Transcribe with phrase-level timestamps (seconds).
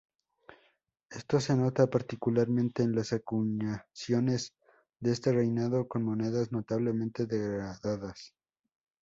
[1.11, 4.55] Esto se nota particularmente en las acuñaciones
[4.99, 8.33] de este reinado, con monedas, notablemente degradadas.